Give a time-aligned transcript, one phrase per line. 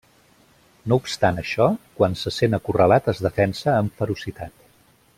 [0.93, 1.67] No obstant això,
[1.99, 4.69] quan se sent acorralat es defensa amb ferocitat.